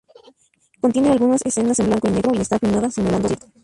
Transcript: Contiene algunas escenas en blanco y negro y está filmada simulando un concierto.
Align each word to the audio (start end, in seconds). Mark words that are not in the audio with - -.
Contiene 0.79 1.11
algunas 1.11 1.45
escenas 1.45 1.77
en 1.77 1.85
blanco 1.85 2.07
y 2.07 2.09
negro 2.11 2.33
y 2.33 2.39
está 2.39 2.57
filmada 2.57 2.89
simulando 2.89 3.27
un 3.27 3.35
concierto. 3.35 3.59